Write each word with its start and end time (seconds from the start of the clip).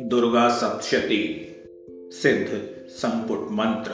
दुर्गा 0.00 0.48
सप्तशती 0.48 1.46
सिद्ध 2.10 2.60
संपुट 2.88 3.38
मंत्र। 3.38 3.90